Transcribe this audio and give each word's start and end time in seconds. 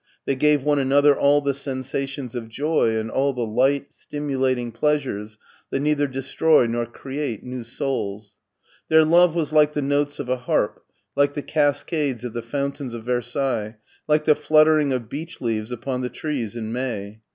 They 0.25 0.33
gave 0.33 0.63
one 0.63 0.79
another 0.79 1.15
all 1.15 1.41
the 1.41 1.53
sensations 1.53 2.33
of 2.33 2.49
joy 2.49 2.97
and 2.97 3.11
all 3.11 3.33
the 3.33 3.45
lights 3.45 4.01
stimulating 4.01 4.71
pleasures 4.71 5.37
that 5.69 5.79
neither 5.81 6.07
destroy 6.07 6.65
nor 6.65 6.87
create 6.87 7.43
new 7.43 7.63
souls. 7.63 8.39
Their 8.89 9.05
love 9.05 9.35
was 9.35 9.53
like 9.53 9.73
the 9.73 9.81
notes 9.83 10.17
of 10.17 10.27
a 10.27 10.37
harp, 10.37 10.83
like 11.15 11.35
the 11.35 11.43
cascades 11.43 12.23
of 12.23 12.33
the 12.33 12.41
fountains 12.41 12.95
of 12.95 13.03
Versailles, 13.03 13.77
like 14.07 14.25
the 14.25 14.33
fluttering 14.33 14.91
of 14.91 15.07
beech 15.07 15.39
leaves 15.39 15.71
upon 15.71 16.01
the 16.01 16.09
trees 16.09 16.55
in 16.55 16.73
May. 16.73 17.21